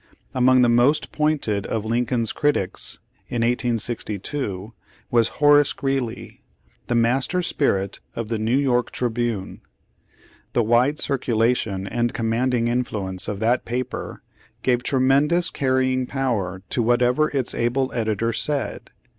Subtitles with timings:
[0.33, 2.97] Among the most pointed of Lincoln's critics
[3.29, 4.73] in 1862
[5.11, 6.41] was Horace Greeley,
[6.87, 9.61] the master spirit of the New York Tribune.
[10.53, 14.23] The wide circulation and com manding influence of that paper,
[14.63, 18.89] gave tremendous carrying power to whatever its able editor said.